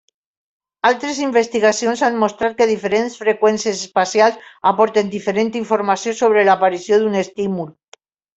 Altres 0.89 1.17
investigacions 1.25 2.01
han 2.07 2.17
mostrat 2.23 2.55
que 2.61 2.67
diferents 2.71 3.17
freqüències 3.25 3.83
espacials 3.89 4.41
aporten 4.71 5.13
diferent 5.13 5.53
informació 5.61 6.15
sobre 6.23 6.49
l'aparició 6.49 7.01
d'un 7.05 7.21
estímul. 7.23 7.71